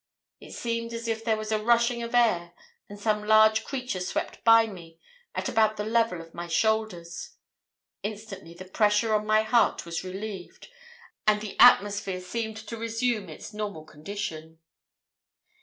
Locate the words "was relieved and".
9.85-11.39